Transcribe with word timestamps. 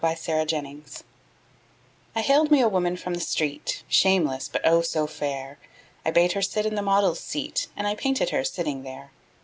My 0.03 0.17
Madonna 0.27 0.77
I 2.15 2.21
haled 2.21 2.49
me 2.49 2.59
a 2.59 2.67
woman 2.67 2.97
from 2.97 3.13
the 3.13 3.19
street, 3.21 3.83
Shameless, 3.87 4.47
but, 4.49 4.61
oh, 4.65 4.81
so 4.81 5.05
fair! 5.05 5.59
I 6.03 6.09
bade 6.09 6.31
her 6.31 6.41
sit 6.41 6.65
in 6.65 6.73
the 6.73 6.81
model's 6.81 7.19
seat 7.19 7.67
And 7.77 7.85
I 7.85 7.93
painted 7.93 8.31
her 8.31 8.43
sitting 8.43 8.81
there. 8.81 9.11